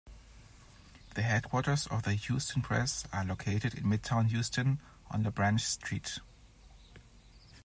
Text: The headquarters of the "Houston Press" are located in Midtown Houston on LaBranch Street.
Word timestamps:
The 1.13 1.21
headquarters 1.21 1.85
of 1.85 2.01
the 2.01 2.13
"Houston 2.15 2.63
Press" 2.63 3.05
are 3.13 3.23
located 3.23 3.75
in 3.75 3.83
Midtown 3.83 4.29
Houston 4.29 4.79
on 5.11 5.23
LaBranch 5.23 5.59
Street. 5.59 6.17